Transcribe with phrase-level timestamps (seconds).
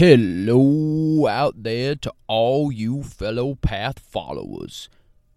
[0.00, 4.88] Hello out there to all you fellow path followers.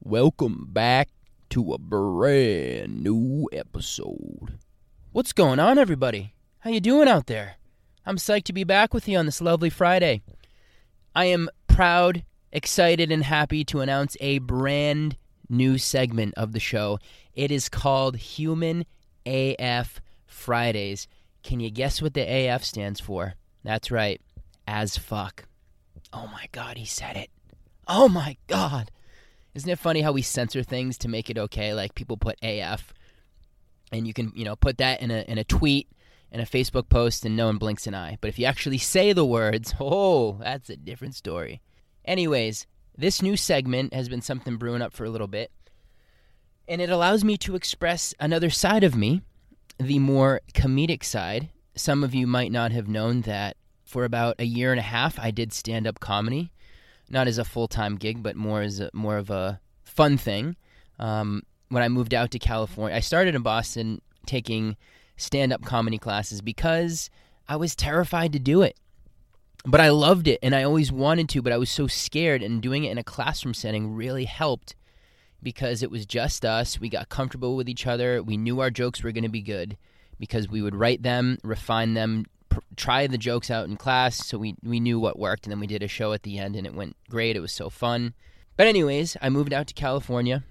[0.01, 1.09] Welcome back
[1.49, 4.59] to a brand new episode.
[5.11, 6.33] What's going on everybody?
[6.59, 7.55] How you doing out there?
[8.05, 10.21] I'm psyched to be back with you on this lovely Friday.
[11.13, 15.17] I am proud, excited and happy to announce a brand
[15.49, 16.99] new segment of the show.
[17.33, 18.85] It is called Human
[19.25, 21.09] AF Fridays.
[21.43, 23.33] Can you guess what the AF stands for?
[23.65, 24.21] That's right
[24.67, 25.45] as fuck.
[26.11, 27.29] Oh my god, he said it.
[27.87, 28.91] Oh my god.
[29.53, 31.73] Isn't it funny how we censor things to make it okay?
[31.73, 32.93] Like people put AF
[33.91, 35.87] and you can, you know, put that in a in a tweet
[36.31, 38.17] and a Facebook post and no one blinks an eye.
[38.19, 41.61] But if you actually say the words, oh, that's a different story.
[42.05, 45.51] Anyways, this new segment has been something brewing up for a little bit.
[46.67, 49.21] And it allows me to express another side of me,
[49.77, 51.49] the more comedic side.
[51.75, 53.57] Some of you might not have known that
[53.93, 56.51] for about a year and a half, I did stand up comedy,
[57.11, 60.55] not as a full time gig, but more as a, more of a fun thing.
[60.97, 64.77] Um, when I moved out to California, I started in Boston taking
[65.15, 67.11] stand up comedy classes because
[67.47, 68.75] I was terrified to do it.
[69.63, 72.41] But I loved it and I always wanted to, but I was so scared.
[72.41, 74.75] And doing it in a classroom setting really helped
[75.43, 76.79] because it was just us.
[76.79, 78.23] We got comfortable with each other.
[78.23, 79.77] We knew our jokes were going to be good
[80.19, 84.37] because we would write them, refine them, pr- try the jokes out in class, so
[84.37, 86.67] we we knew what worked, and then we did a show at the end, and
[86.67, 87.35] it went great.
[87.35, 88.13] It was so fun.
[88.55, 90.43] But anyways, I moved out to California,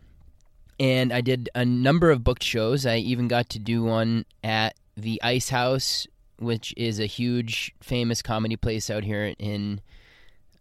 [0.81, 2.85] and I did a number of booked shows.
[2.85, 6.07] I even got to do one at the Ice House,
[6.39, 9.81] which is a huge, famous comedy place out here in,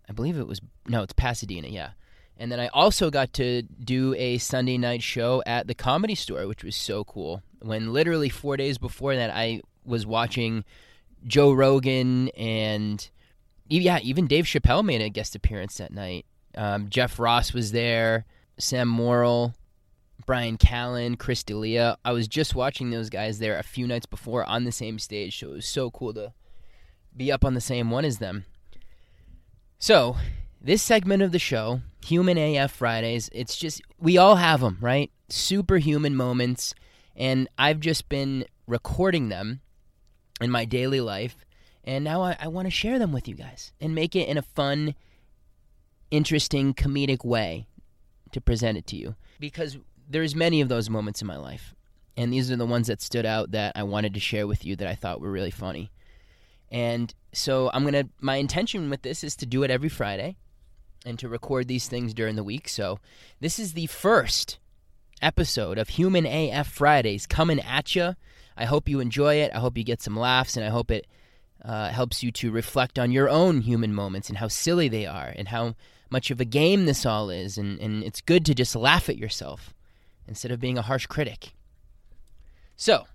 [0.08, 1.92] I believe it was no, it's Pasadena, yeah.
[2.38, 6.48] And then I also got to do a Sunday night show at the Comedy Store,
[6.48, 7.44] which was so cool.
[7.62, 10.64] When literally four days before that, I was watching
[11.26, 13.10] Joe Rogan and
[13.68, 16.26] yeah, even Dave Chappelle made a guest appearance that night.
[16.56, 18.26] Um, Jeff Ross was there,
[18.58, 19.54] Sam Morril,
[20.26, 21.98] Bryan Callen, Chris D'Elia.
[22.04, 25.40] I was just watching those guys there a few nights before on the same stage,
[25.40, 26.34] so it was so cool to
[27.16, 28.46] be up on the same one as them.
[29.80, 30.18] So,
[30.62, 35.12] this segment of the show, Human AF Fridays, it's just, we all have them, right?
[35.30, 36.76] Superhuman moments,
[37.16, 39.62] and I've just been recording them
[40.42, 41.46] in my daily life.
[41.84, 44.38] And now I, I want to share them with you guys and make it in
[44.38, 44.96] a fun,
[46.12, 47.68] interesting, comedic way
[48.32, 49.16] to present it to you.
[49.40, 49.78] Because
[50.10, 51.74] there's many of those moments in my life.
[52.18, 54.76] And these are the ones that stood out that I wanted to share with you
[54.76, 55.92] that I thought were really funny.
[56.70, 60.38] And so I'm going to, my intention with this is to do it every Friday
[61.06, 62.70] and to record these things during the week.
[62.70, 63.00] So
[63.40, 64.60] this is the first
[65.22, 68.16] episode of Human AF Fridays coming at you
[68.62, 69.52] I hope you enjoy it.
[69.56, 71.08] I hope you get some laughs, and I hope it
[71.66, 75.34] uh, helps you to reflect on your own human moments and how silly they are
[75.36, 75.74] and how
[76.12, 77.58] much of a game this all is.
[77.58, 79.74] And, and it's good to just laugh at yourself
[80.28, 81.54] instead of being a harsh critic.
[82.76, 83.08] So,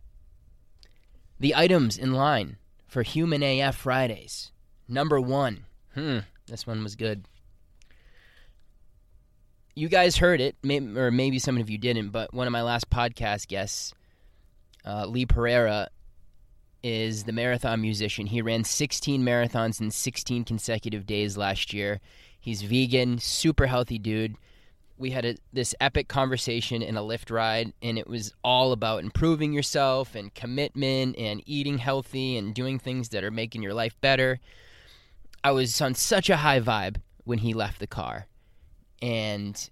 [1.38, 2.56] the items in line
[2.88, 4.50] for Human AF Fridays.
[4.88, 5.64] Number one.
[5.94, 6.18] Hmm,
[6.48, 7.24] this one was good.
[9.76, 10.56] You guys heard it,
[10.96, 13.94] or maybe some of you didn't, but one of my last podcast guests
[14.86, 15.88] uh, Lee Pereira
[16.82, 18.26] is the marathon musician.
[18.26, 22.00] He ran 16 marathons in 16 consecutive days last year.
[22.38, 24.36] He's vegan, super healthy dude.
[24.98, 29.02] We had a, this epic conversation in a Lyft ride, and it was all about
[29.02, 34.00] improving yourself and commitment and eating healthy and doing things that are making your life
[34.00, 34.38] better.
[35.42, 38.26] I was on such a high vibe when he left the car.
[39.02, 39.68] And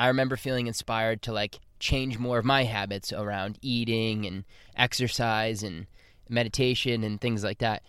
[0.00, 4.44] I remember feeling inspired to like change more of my habits around eating and
[4.76, 5.86] exercise and
[6.28, 7.82] meditation and things like that.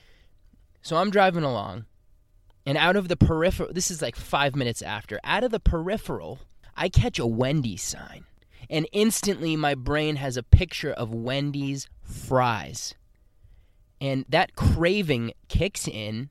[0.82, 1.86] So I'm driving along,
[2.66, 6.40] and out of the peripheral, this is like five minutes after, out of the peripheral,
[6.76, 8.26] I catch a Wendy's sign.
[8.70, 12.96] And instantly, my brain has a picture of Wendy's fries.
[14.02, 16.30] And that craving kicks in.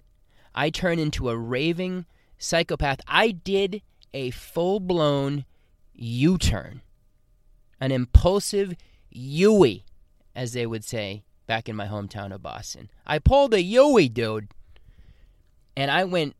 [0.54, 2.06] I turn into a raving
[2.38, 3.00] psychopath.
[3.06, 3.82] I did
[4.12, 5.44] a full blown
[5.94, 6.82] U turn
[7.80, 8.76] an impulsive
[9.10, 9.84] Yui,
[10.34, 12.90] as they would say back in my hometown of Boston.
[13.06, 14.48] I pulled a Yui, dude.
[15.76, 16.36] And I went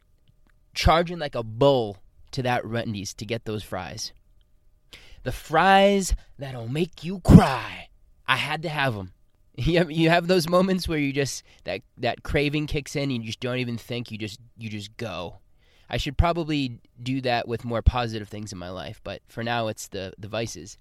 [0.75, 1.99] charging like a bull
[2.33, 4.12] to that Wendy's to get those fries.
[5.23, 7.88] The fries that'll make you cry.
[8.29, 9.12] I had to have them.
[9.59, 13.12] You have, you have those moments where you just that that craving kicks in and
[13.12, 15.38] you just don't even think you just you just go.
[15.88, 19.69] I should probably do that with more positive things in my life, but for now
[19.69, 20.77] it's the the vices.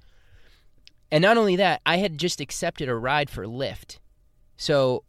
[1.16, 4.00] And not only that, I had just accepted a ride for Lyft.
[4.58, 5.06] So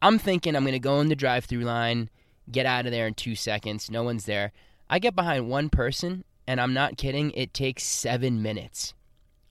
[0.00, 2.08] I'm thinking I'm going to go in the drive through line
[2.50, 3.90] get out of there in two seconds.
[3.90, 4.52] No one's there.
[4.88, 8.94] I get behind one person, and I'm not kidding, it takes seven minutes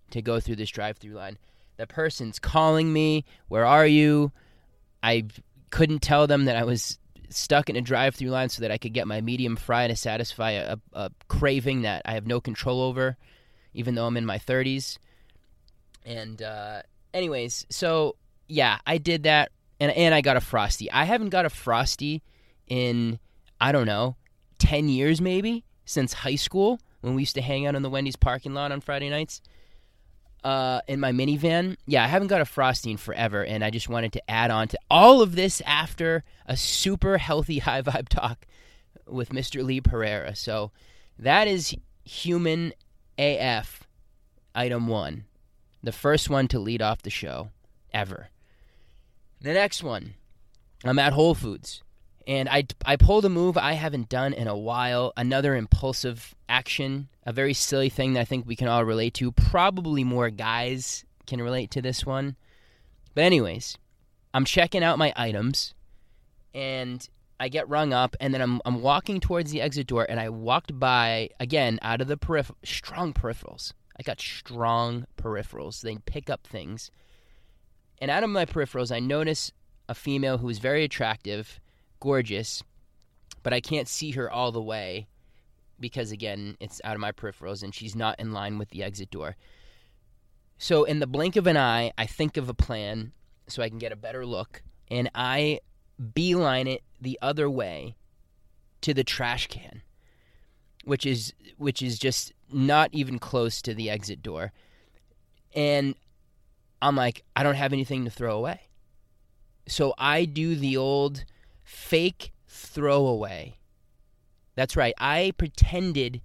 [0.09, 1.37] to go through this drive through line.
[1.77, 4.31] The person's calling me, Where are you?
[5.03, 5.25] I
[5.69, 6.97] couldn't tell them that I was
[7.29, 9.95] stuck in a drive through line so that I could get my medium fry to
[9.95, 13.15] satisfy a, a, craving that I have no control over,
[13.75, 14.97] even though I'm in my 30s.
[16.05, 16.81] And, uh,
[17.13, 18.15] anyways, so
[18.47, 20.91] yeah, I did that, and, and I got a Frosty.
[20.91, 22.21] I haven't got a Frosty
[22.67, 23.19] in,
[23.59, 24.15] I don't know,
[24.59, 28.15] 10 years maybe since high school when we used to hang out in the Wendy's
[28.15, 29.41] parking lot on Friday nights
[30.43, 31.77] uh, in my minivan.
[31.85, 34.67] Yeah, I haven't got a Frosty in forever, and I just wanted to add on
[34.69, 38.45] to all of this after a super healthy high vibe talk
[39.07, 39.63] with Mr.
[39.63, 40.35] Lee Pereira.
[40.35, 40.71] So
[41.19, 41.75] that is
[42.05, 42.73] human
[43.17, 43.87] AF
[44.55, 45.25] item one,
[45.83, 47.49] the first one to lead off the show
[47.93, 48.29] ever.
[49.41, 50.13] The next one,
[50.83, 51.83] I'm at Whole Foods.
[52.25, 57.09] And I, I pulled a move I haven't done in a while, another impulsive action,
[57.25, 59.33] a very silly thing that I think we can all relate to.
[59.33, 62.37] Probably more guys can relate to this one.
[63.13, 63.77] But, anyways,
[64.33, 65.73] I'm checking out my items
[66.53, 67.05] and
[67.39, 70.29] I get rung up, and then I'm, I'm walking towards the exit door, and I
[70.29, 73.73] walked by, again, out of the peripheral, strong peripherals.
[73.97, 75.81] I got strong peripherals.
[75.81, 76.91] They pick up things.
[77.99, 79.51] And out of my peripherals, I notice
[79.87, 81.59] a female who is very attractive
[81.99, 82.63] gorgeous,
[83.43, 85.07] but I can't see her all the way
[85.79, 89.11] because again, it's out of my peripherals and she's not in line with the exit
[89.11, 89.35] door.
[90.57, 93.11] So in the blink of an eye, I think of a plan
[93.47, 95.59] so I can get a better look and I
[96.13, 97.95] beeline it the other way
[98.81, 99.81] to the trash can,
[100.83, 104.51] which is which is just not even close to the exit door.
[105.55, 105.95] And
[106.81, 108.61] I'm like, I don't have anything to throw away.
[109.67, 111.25] So I do the old
[111.63, 113.55] fake throwaway.
[114.55, 114.93] That's right.
[114.97, 116.21] I pretended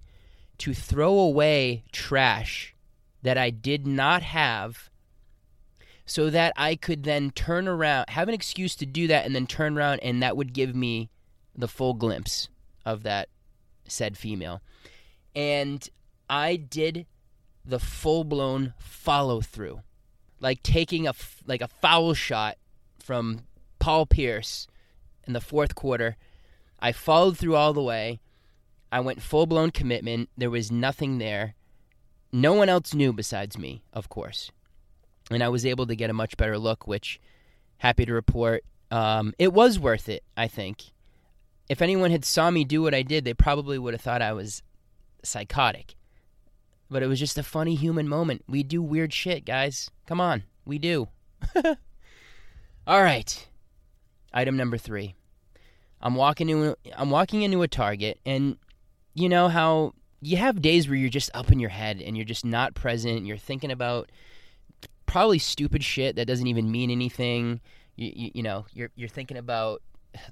[0.59, 2.75] to throw away trash
[3.21, 4.89] that I did not have
[6.05, 9.45] so that I could then turn around, have an excuse to do that, and then
[9.45, 11.09] turn around, and that would give me
[11.55, 12.49] the full glimpse
[12.85, 13.29] of that
[13.87, 14.61] said female.
[15.35, 15.87] And
[16.29, 17.05] I did
[17.65, 19.81] the full blown follow through,
[20.39, 21.13] like taking a
[21.45, 22.57] like a foul shot
[22.99, 23.41] from
[23.79, 24.67] Paul Pierce
[25.25, 26.17] in the fourth quarter.
[26.79, 28.19] I followed through all the way.
[28.91, 30.29] I went full blown commitment.
[30.37, 31.55] There was nothing there.
[32.31, 34.51] No one else knew besides me, of course.
[35.31, 37.19] And I was able to get a much better look, which,
[37.77, 40.85] happy to report, um, it was worth it, I think.
[41.67, 44.33] If anyone had saw me do what I did, they probably would have thought I
[44.33, 44.63] was
[45.23, 45.95] psychotic.
[46.89, 48.43] But it was just a funny human moment.
[48.47, 49.91] We do weird shit, guys.
[50.07, 50.43] Come on.
[50.65, 51.09] We do.
[52.87, 53.47] All right.
[54.33, 55.15] Item number three.
[56.01, 58.57] I'm walking into I'm walking into a Target, and
[59.13, 62.25] you know how you have days where you're just up in your head and you're
[62.25, 63.25] just not present.
[63.25, 64.11] You're thinking about
[65.05, 67.59] probably stupid shit that doesn't even mean anything.
[67.95, 69.81] You, you, you know you're you're thinking about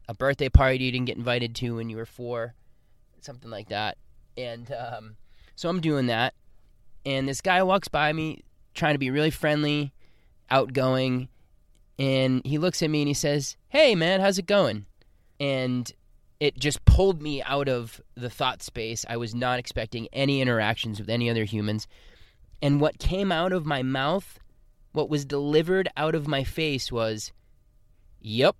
[0.08, 2.56] a birthday party you didn't get invited to when you were four,
[3.22, 3.98] something like that.
[4.38, 5.16] And um,
[5.56, 6.34] so I'm doing that,
[7.08, 8.44] and this guy walks by me
[8.76, 9.94] trying to be really friendly,
[10.52, 11.30] outgoing,
[11.98, 14.86] and he looks at me and he says, "Hey man, how's it going?"
[15.40, 15.92] and
[16.40, 19.06] it just pulled me out of the thought space.
[19.10, 21.88] I was not expecting any interactions with any other humans.
[22.62, 24.40] And what came out of my mouth,
[24.92, 27.32] what was delivered out of my face was,
[28.22, 28.56] Yep.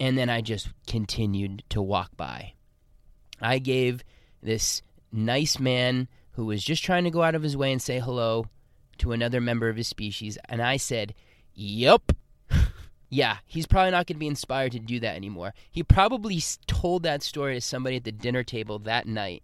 [0.00, 2.54] And then I just continued to walk by.
[3.40, 4.02] I gave
[4.42, 4.82] this
[5.12, 8.46] nice man who was just trying to go out of his way and say hello
[8.98, 11.14] to another member of his species, and I said,
[11.54, 12.12] Yep
[13.10, 15.54] yeah, he's probably not going to be inspired to do that anymore.
[15.70, 19.42] He probably told that story to somebody at the dinner table that night.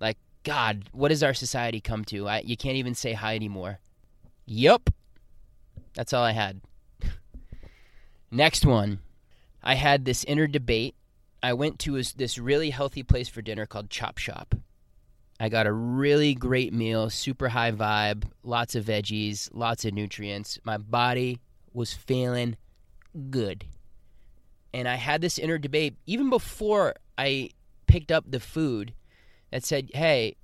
[0.00, 2.28] Like, God, what does our society come to?
[2.28, 3.80] I, you can't even say hi anymore.
[4.46, 4.90] Yup.
[5.94, 6.60] That's all I had.
[8.30, 9.00] Next one.
[9.62, 10.94] I had this inner debate.
[11.42, 14.54] I went to this really healthy place for dinner called Chop Shop.
[15.40, 20.58] I got a really great meal, super high vibe, lots of veggies, lots of nutrients.
[20.64, 21.40] My body
[21.72, 22.56] was feeling
[23.30, 23.64] good.
[24.74, 27.50] And I had this inner debate even before I
[27.86, 28.92] picked up the food
[29.50, 30.36] that said, hey,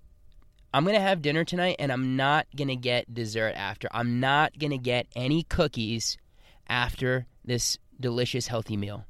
[0.73, 3.89] I'm going to have dinner tonight and I'm not going to get dessert after.
[3.93, 6.17] I'm not going to get any cookies
[6.69, 9.05] after this delicious, healthy meal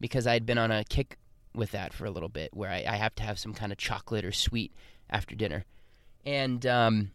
[0.00, 1.18] because I'd been on a kick
[1.54, 3.78] with that for a little bit where I, I have to have some kind of
[3.78, 4.72] chocolate or sweet
[5.10, 5.64] after dinner.
[6.24, 7.10] And um,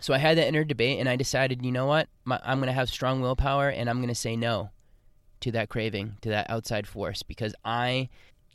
[0.00, 2.08] so I had that inner debate and I decided, you know what?
[2.24, 4.70] My, I'm going to have strong willpower and I'm going to say no
[5.40, 8.08] to that craving, to that outside force, because I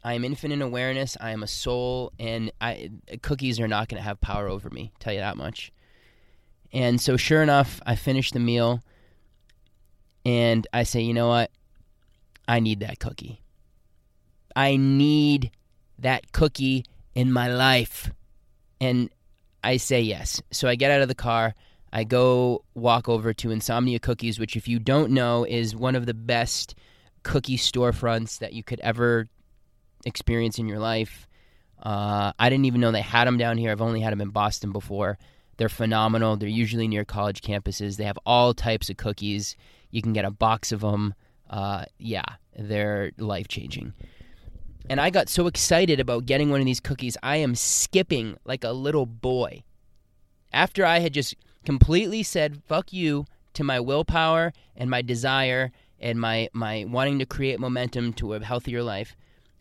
[0.03, 1.15] I am infinite awareness.
[1.21, 2.91] I am a soul, and I
[3.21, 4.91] cookies are not going to have power over me.
[4.99, 5.71] Tell you that much.
[6.73, 8.81] And so, sure enough, I finish the meal,
[10.25, 11.51] and I say, you know what?
[12.47, 13.41] I need that cookie.
[14.55, 15.51] I need
[15.99, 18.11] that cookie in my life.
[18.83, 19.09] And
[19.63, 20.41] I say yes.
[20.51, 21.55] So I get out of the car.
[21.93, 26.05] I go walk over to Insomnia Cookies, which, if you don't know, is one of
[26.05, 26.75] the best
[27.23, 29.29] cookie storefronts that you could ever
[30.05, 31.27] experience in your life.
[31.81, 33.71] Uh, I didn't even know they had them down here.
[33.71, 35.17] I've only had them in Boston before.
[35.55, 36.35] They're phenomenal.
[36.35, 37.95] They're usually near college campuses.
[37.95, 39.55] They have all types of cookies.
[39.91, 41.13] You can get a box of them.
[41.49, 42.25] Uh, yeah,
[42.57, 43.93] they're life changing.
[44.89, 48.63] And I got so excited about getting one of these cookies, I am skipping like
[48.63, 49.63] a little boy.
[50.51, 51.35] After I had just
[51.65, 57.25] completely said fuck you to my willpower and my desire and my, my wanting to
[57.25, 59.15] create momentum to a healthier life,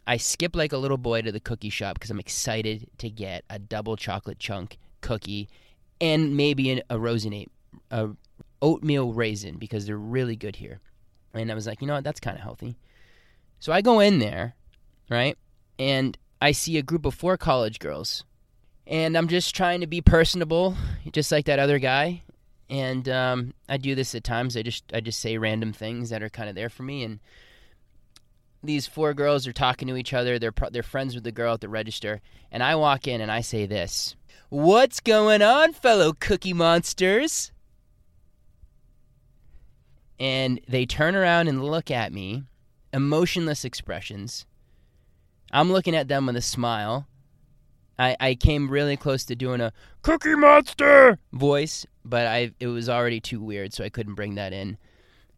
[0.06, 3.44] I skip like a little boy to the cookie shop because I'm excited to get
[3.48, 5.48] a double chocolate chunk cookie
[6.00, 7.48] and maybe an, a rosinate,
[7.92, 8.10] a
[8.60, 10.80] oatmeal raisin because they're really good here.
[11.32, 12.76] And I was like, you know what, that's kind of healthy.
[13.60, 14.56] So I go in there
[15.12, 15.36] right?
[15.78, 18.24] And I see a group of four college girls.
[18.86, 20.76] And I'm just trying to be personable,
[21.12, 22.22] just like that other guy.
[22.68, 24.56] And um, I do this at times.
[24.56, 27.04] I just I just say random things that are kind of there for me.
[27.04, 27.20] And
[28.62, 30.38] these four girls are talking to each other.
[30.38, 32.20] They're they're friends with the girl at the register.
[32.50, 34.16] And I walk in and I say this:
[34.48, 37.52] "What's going on, fellow Cookie Monsters?"
[40.18, 42.44] And they turn around and look at me,
[42.92, 44.46] emotionless expressions
[45.52, 47.06] I'm looking at them with a smile.
[47.98, 52.88] I, I came really close to doing a Cookie Monster voice, but I it was
[52.88, 54.78] already too weird, so I couldn't bring that in.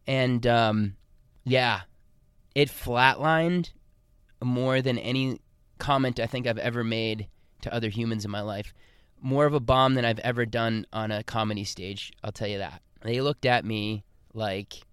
[0.07, 0.95] And um,
[1.43, 1.81] yeah,
[2.53, 3.71] it flatlined
[4.41, 5.41] more than any
[5.79, 7.27] comment I think I've ever made
[7.61, 8.73] to other humans in my life.
[9.21, 12.59] More of a bomb than I've ever done on a comedy stage, I'll tell you
[12.59, 12.81] that.
[13.01, 14.03] They looked at me
[14.33, 14.85] like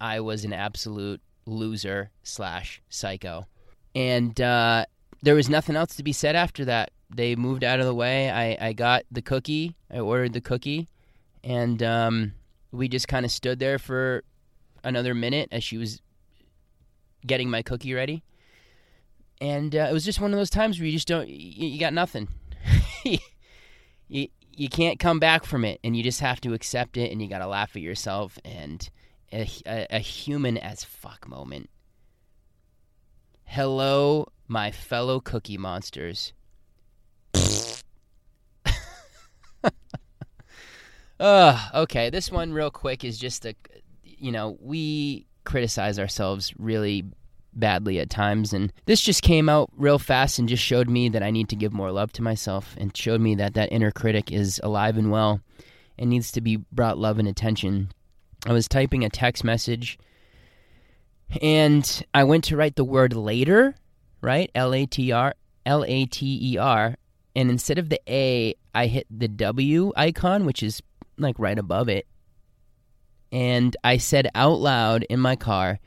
[0.00, 3.46] I was an absolute loser slash psycho
[3.94, 4.86] and uh,
[5.22, 6.90] there was nothing else to be said after that.
[7.14, 8.30] They moved out of the way.
[8.30, 9.76] I, I got the cookie.
[9.92, 10.88] I ordered the cookie,
[11.42, 12.32] and um,
[12.72, 14.24] we just kind of stood there for
[14.82, 16.02] another minute as she was
[17.26, 18.22] getting my cookie ready.
[19.40, 21.80] And uh, it was just one of those times where you just don't, you, you
[21.80, 22.28] got nothing.
[24.08, 27.22] you, you can't come back from it, and you just have to accept it, and
[27.22, 28.38] you got to laugh at yourself.
[28.44, 28.88] And
[29.32, 31.68] a, a, a human as fuck moment
[33.44, 36.32] Hello, my fellow cookie monsters.
[41.20, 43.54] uh, okay, this one real quick is just a
[44.04, 47.04] you know, we criticize ourselves really
[47.52, 51.22] badly at times and this just came out real fast and just showed me that
[51.22, 54.32] I need to give more love to myself and showed me that that inner critic
[54.32, 55.40] is alive and well
[55.96, 57.92] and needs to be brought love and attention.
[58.46, 59.98] I was typing a text message
[61.40, 63.74] and I went to write the word later,
[64.20, 64.50] right?
[64.54, 65.34] L A T R,
[65.66, 66.96] L A T E R.
[67.36, 70.82] And instead of the A, I hit the W icon, which is
[71.18, 72.06] like right above it.
[73.32, 75.80] And I said out loud in my car,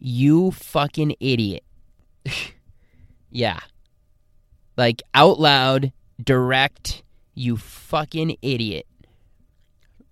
[0.00, 1.64] You fucking idiot.
[3.30, 3.60] yeah.
[4.76, 7.02] Like out loud, direct,
[7.34, 8.86] you fucking idiot.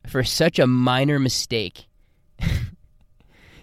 [0.06, 1.86] For such a minor mistake.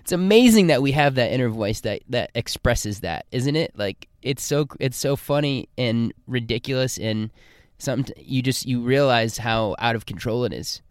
[0.01, 3.72] It's amazing that we have that inner voice that that expresses that, isn't it?
[3.77, 7.31] Like it's so it's so funny and ridiculous and
[7.77, 10.81] something you just you realize how out of control it is.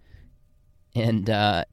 [0.95, 1.65] And uh,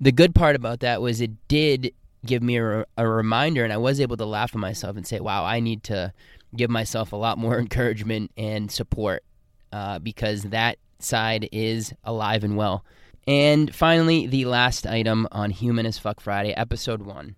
[0.00, 1.92] the good part about that was it did
[2.24, 5.20] give me a, a reminder, and I was able to laugh at myself and say,
[5.20, 6.14] "Wow, I need to
[6.56, 9.22] give myself a lot more encouragement and support
[9.70, 12.86] uh, because that side is alive and well."
[13.26, 17.36] And finally, the last item on Human as Fuck Friday, episode one.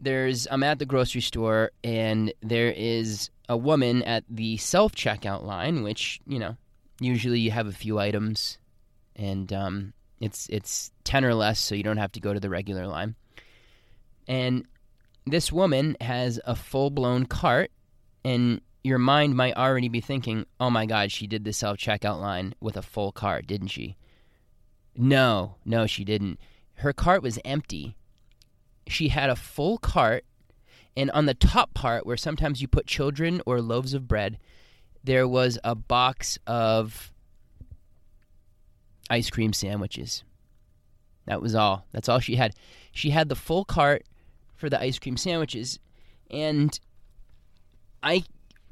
[0.00, 5.44] There's I'm at the grocery store and there is a woman at the self checkout
[5.44, 6.56] line, which you know
[7.00, 8.58] usually you have a few items,
[9.16, 12.50] and um, it's it's ten or less, so you don't have to go to the
[12.50, 13.14] regular line.
[14.26, 14.66] And
[15.26, 17.70] this woman has a full blown cart,
[18.24, 22.20] and your mind might already be thinking, "Oh my God, she did the self checkout
[22.20, 23.96] line with a full cart, didn't she?"
[24.96, 26.38] No, no, she didn't.
[26.74, 27.96] Her cart was empty.
[28.86, 30.24] She had a full cart,
[30.96, 34.38] and on the top part, where sometimes you put children or loaves of bread,
[35.02, 37.12] there was a box of
[39.10, 40.24] ice cream sandwiches.
[41.26, 41.86] That was all.
[41.92, 42.54] That's all she had.
[42.92, 44.04] She had the full cart
[44.54, 45.78] for the ice cream sandwiches,
[46.30, 46.78] And
[48.02, 48.24] I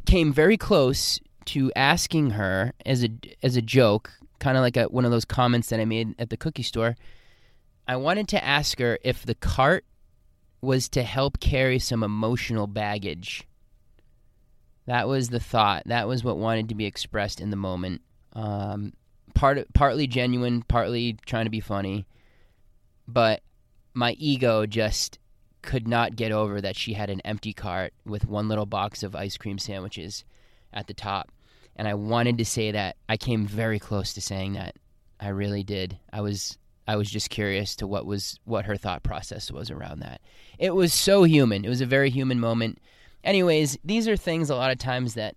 [0.06, 3.10] came very close to asking her as a
[3.42, 4.12] as a joke,
[4.42, 6.96] kind of like a, one of those comments that I made at the cookie store.
[7.86, 9.84] I wanted to ask her if the cart
[10.60, 13.46] was to help carry some emotional baggage.
[14.86, 15.84] That was the thought.
[15.86, 18.02] That was what wanted to be expressed in the moment.
[18.32, 18.94] Um,
[19.34, 22.06] part partly genuine, partly trying to be funny,
[23.06, 23.42] but
[23.94, 25.20] my ego just
[25.62, 29.14] could not get over that she had an empty cart with one little box of
[29.14, 30.24] ice cream sandwiches
[30.72, 31.30] at the top.
[31.76, 32.96] And I wanted to say that.
[33.08, 34.76] I came very close to saying that.
[35.20, 35.98] I really did.
[36.12, 40.00] I was I was just curious to what was what her thought process was around
[40.00, 40.20] that.
[40.58, 41.64] It was so human.
[41.64, 42.78] It was a very human moment.
[43.22, 45.36] Anyways, these are things a lot of times that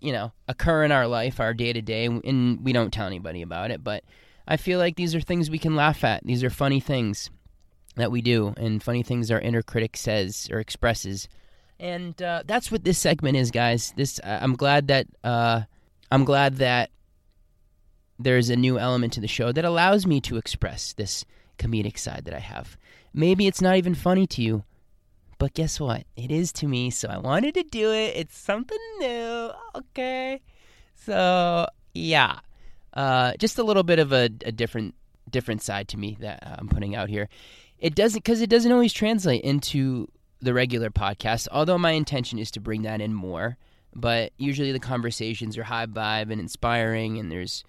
[0.00, 3.42] you know occur in our life, our day to day, and we don't tell anybody
[3.42, 3.84] about it.
[3.84, 4.04] But
[4.48, 6.24] I feel like these are things we can laugh at.
[6.24, 7.30] These are funny things
[7.96, 11.28] that we do, and funny things our inner critic says or expresses.
[11.78, 13.92] And uh, that's what this segment is, guys.
[13.96, 15.62] This I'm glad that uh,
[16.10, 16.90] I'm glad that
[18.18, 21.24] there's a new element to the show that allows me to express this
[21.58, 22.76] comedic side that I have.
[23.12, 24.64] Maybe it's not even funny to you,
[25.38, 26.04] but guess what?
[26.16, 28.16] It is to me, so I wanted to do it.
[28.16, 30.40] It's something new, okay?
[30.94, 32.40] So, yeah.
[32.94, 34.94] Uh, just a little bit of a, a different
[35.28, 37.28] different side to me that I'm putting out here.
[37.78, 40.08] It doesn't because it doesn't always translate into
[40.40, 41.48] the regular podcast.
[41.50, 43.58] Although my intention is to bring that in more,
[43.96, 47.64] but usually the conversations are high vibe and inspiring, and there's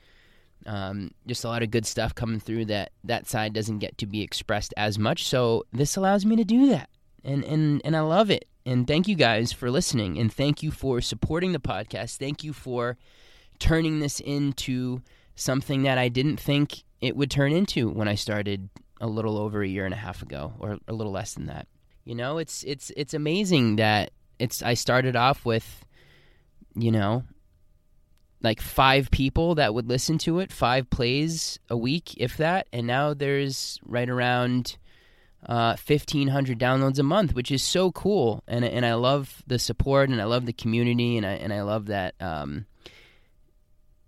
[0.66, 4.06] um, just a lot of good stuff coming through that that side doesn't get to
[4.06, 5.26] be expressed as much.
[5.26, 6.90] So this allows me to do that,
[7.24, 8.46] and and and I love it.
[8.66, 12.18] And thank you guys for listening, and thank you for supporting the podcast.
[12.18, 12.98] Thank you for
[13.60, 15.02] turning this into
[15.36, 18.70] something that I didn't think it would turn into when I started
[19.00, 21.68] a little over a year and a half ago, or a little less than that.
[22.04, 24.62] You know, it's it's it's amazing that it's.
[24.62, 25.86] I started off with,
[26.78, 27.24] you know,
[28.42, 32.68] like five people that would listen to it, five plays a week, if that.
[32.72, 34.78] And now there's right around
[35.46, 38.44] uh, 1,500 downloads a month, which is so cool.
[38.48, 41.62] And, and I love the support and I love the community and I, and I
[41.62, 42.66] love that um,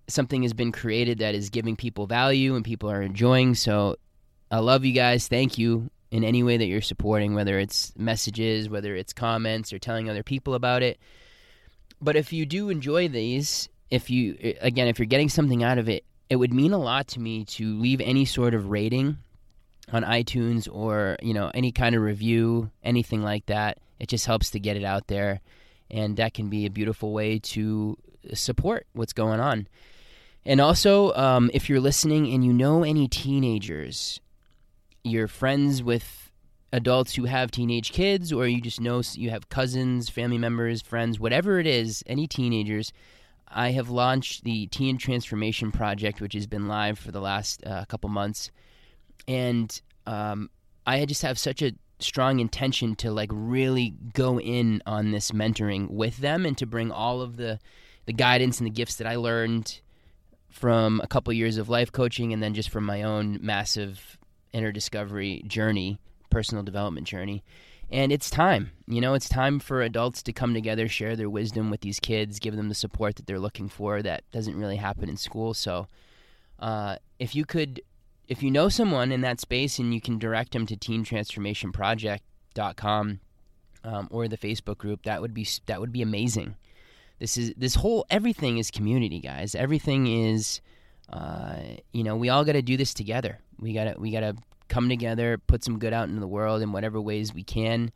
[0.08, 3.56] something has been created that is giving people value and people are enjoying.
[3.56, 3.96] So
[4.52, 5.28] I love you guys.
[5.28, 9.80] Thank you in any way that you're supporting, whether it's messages, whether it's comments, or
[9.80, 11.00] telling other people about it.
[12.02, 15.90] But if you do enjoy these, if you again if you're getting something out of
[15.90, 19.18] it it would mean a lot to me to leave any sort of rating
[19.92, 23.80] on iTunes or you know any kind of review anything like that.
[24.00, 25.42] It just helps to get it out there
[25.92, 27.98] and that can be a beautiful way to
[28.34, 29.68] support what's going on.
[30.46, 34.22] And also um, if you're listening and you know any teenagers
[35.04, 36.29] you're friends with
[36.72, 41.20] adults who have teenage kids or you just know you have cousins family members friends
[41.20, 42.94] whatever it is any teenagers
[43.52, 47.86] I have launched the Teen Transformation Project, which has been live for the last uh,
[47.86, 48.52] couple months,
[49.28, 50.50] and um,
[50.86, 55.90] I just have such a strong intention to like really go in on this mentoring
[55.90, 57.60] with them and to bring all of the
[58.06, 59.82] the guidance and the gifts that I learned
[60.50, 64.18] from a couple years of life coaching and then just from my own massive
[64.52, 67.44] inner discovery journey, personal development journey
[67.92, 68.72] and it's time.
[68.88, 72.38] You know, it's time for adults to come together, share their wisdom with these kids,
[72.39, 74.04] give them the support that they're looking for.
[74.04, 75.56] That doesn't really happen in school.
[75.56, 75.88] So,
[76.60, 77.82] uh, if you could,
[78.28, 83.20] if you know someone in that space and you can direct them to teentransformationproject.com
[83.84, 86.56] um, or the Facebook group, that would be that would be amazing.
[87.18, 89.56] This is this whole everything is community, guys.
[89.56, 90.62] Everything is,
[91.12, 91.56] uh,
[91.92, 93.39] you know, we all got to do this together.
[93.60, 94.36] We gotta we gotta
[94.70, 97.92] come together, put some good out into the world in whatever ways we can,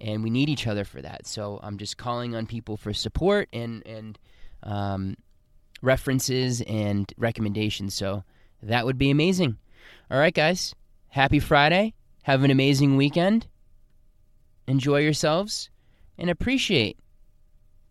[0.00, 1.26] and we need each other for that.
[1.26, 4.18] So I'm just calling on people for support and and
[4.62, 5.16] um,
[5.82, 7.94] references and recommendations.
[7.94, 8.24] So
[8.62, 9.58] that would be amazing.
[10.10, 10.74] All right, guys.
[11.08, 11.94] Happy Friday.
[12.22, 13.46] Have an amazing weekend.
[14.66, 15.70] Enjoy yourselves
[16.16, 16.98] and appreciate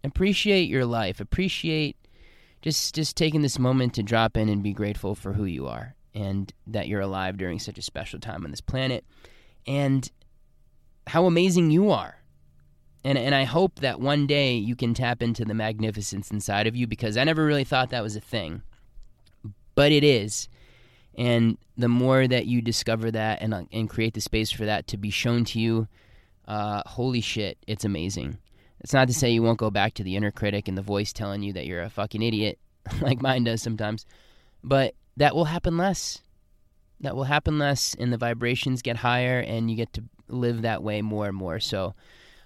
[0.04, 1.20] appreciate your life.
[1.20, 1.96] Appreciate
[2.62, 5.96] just just taking this moment to drop in and be grateful for who you are
[6.14, 9.04] and that you're alive during such a special time on this planet
[9.66, 10.12] and
[11.08, 12.18] how amazing you are.
[13.04, 16.76] And, and I hope that one day you can tap into the magnificence inside of
[16.76, 18.62] you because I never really thought that was a thing.
[19.76, 20.48] But it is.
[21.16, 24.88] And the more that you discover that and, uh, and create the space for that
[24.88, 25.88] to be shown to you,
[26.48, 28.38] uh, holy shit, it's amazing.
[28.80, 31.14] It's not to say you won't go back to the inner critic and the voice
[31.14, 32.60] telling you that you're a fucking idiot,
[33.02, 34.06] like mine does sometimes.
[34.64, 36.22] But that will happen less.
[37.02, 40.82] That will happen less, and the vibrations get higher, and you get to live that
[40.84, 41.60] way more and more.
[41.60, 41.96] So,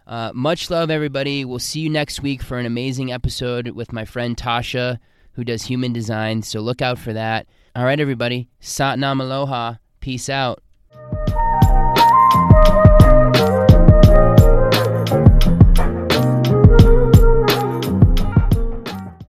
[0.07, 1.43] Uh, much love, everybody.
[1.43, 4.99] We'll see you next week for an amazing episode with my friend Tasha,
[5.33, 6.43] who does human design.
[6.43, 7.45] So look out for that.
[7.75, 8.47] All right, everybody.
[8.61, 9.75] Satnam Aloha.
[9.99, 10.63] Peace out.